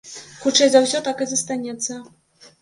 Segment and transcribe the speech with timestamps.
[0.45, 2.01] Хутчэй за ўсе, так і застанецца.